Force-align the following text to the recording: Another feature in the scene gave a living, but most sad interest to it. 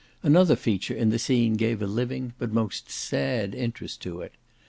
Another 0.23 0.55
feature 0.55 0.95
in 0.95 1.11
the 1.11 1.19
scene 1.19 1.53
gave 1.53 1.79
a 1.79 1.85
living, 1.85 2.33
but 2.39 2.51
most 2.51 2.89
sad 2.89 3.53
interest 3.53 4.01
to 4.01 4.21
it. 4.21 4.33